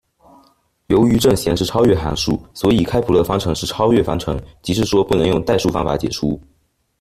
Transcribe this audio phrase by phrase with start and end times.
[0.87, 6.41] 由于正弦是超越函数，所以开普勒方程是超越方程，即是说不能用代数方法解出。